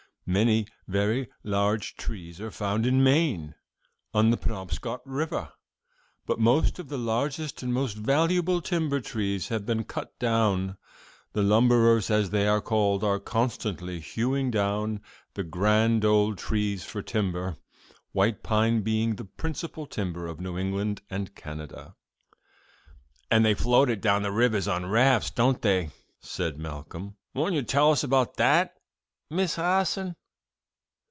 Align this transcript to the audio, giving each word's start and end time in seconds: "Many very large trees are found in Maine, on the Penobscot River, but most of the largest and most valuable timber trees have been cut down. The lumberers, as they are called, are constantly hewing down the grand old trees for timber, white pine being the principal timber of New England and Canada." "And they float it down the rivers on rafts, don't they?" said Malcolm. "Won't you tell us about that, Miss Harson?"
"Many 0.27 0.67
very 0.87 1.27
large 1.43 1.97
trees 1.97 2.39
are 2.39 2.51
found 2.51 2.85
in 2.85 3.03
Maine, 3.03 3.53
on 4.13 4.29
the 4.29 4.37
Penobscot 4.37 5.01
River, 5.03 5.51
but 6.25 6.39
most 6.39 6.79
of 6.79 6.87
the 6.87 6.97
largest 6.97 7.61
and 7.61 7.73
most 7.73 7.97
valuable 7.97 8.61
timber 8.61 9.01
trees 9.01 9.49
have 9.49 9.65
been 9.65 9.83
cut 9.83 10.17
down. 10.19 10.77
The 11.33 11.41
lumberers, 11.43 12.09
as 12.09 12.29
they 12.29 12.47
are 12.47 12.61
called, 12.61 13.03
are 13.03 13.19
constantly 13.19 13.99
hewing 13.99 14.51
down 14.51 15.01
the 15.33 15.43
grand 15.43 16.05
old 16.05 16.37
trees 16.37 16.85
for 16.85 17.01
timber, 17.01 17.57
white 18.13 18.41
pine 18.41 18.83
being 18.83 19.17
the 19.17 19.25
principal 19.25 19.85
timber 19.85 20.27
of 20.27 20.39
New 20.39 20.57
England 20.57 21.01
and 21.09 21.35
Canada." 21.35 21.95
"And 23.29 23.43
they 23.43 23.53
float 23.55 23.89
it 23.89 23.99
down 23.99 24.21
the 24.21 24.31
rivers 24.31 24.67
on 24.67 24.85
rafts, 24.85 25.29
don't 25.31 25.61
they?" 25.61 25.89
said 26.21 26.57
Malcolm. 26.57 27.17
"Won't 27.33 27.55
you 27.55 27.63
tell 27.63 27.91
us 27.91 28.05
about 28.05 28.37
that, 28.37 28.75
Miss 29.29 29.57
Harson?" 29.57 30.15